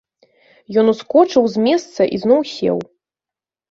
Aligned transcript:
Ён 0.83 0.89
ускочыў 0.95 1.43
з 1.59 1.69
месца 1.69 2.01
і 2.17 2.23
зноў 2.27 2.41
сеў. 2.57 2.77